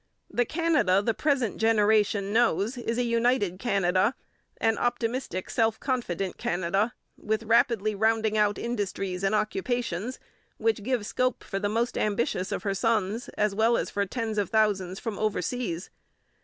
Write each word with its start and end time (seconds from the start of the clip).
The 0.31 0.45
Canada 0.45 0.99
the 1.03 1.13
present 1.13 1.57
generation 1.57 2.33
knows 2.33 2.75
is 2.75 2.97
a 2.97 3.03
united 3.03 3.59
Canada, 3.59 4.15
an 4.57 4.79
optimistic, 4.79 5.47
self 5.47 5.79
confident 5.79 6.37
Canada, 6.39 6.95
with 7.19 7.43
rapidly 7.43 7.93
rounding 7.93 8.35
out 8.35 8.57
industries 8.57 9.23
and 9.23 9.35
occupations 9.35 10.17
which 10.57 10.81
give 10.81 11.05
scope 11.05 11.43
for 11.43 11.59
the 11.59 11.69
most 11.69 11.99
ambitious 11.99 12.51
of 12.51 12.63
her 12.63 12.73
sons 12.73 13.29
as 13.37 13.53
well 13.53 13.77
as 13.77 13.91
for 13.91 14.07
tens 14.07 14.39
of 14.39 14.49
thousands 14.49 14.99
from 14.99 15.19
overseas. 15.19 15.91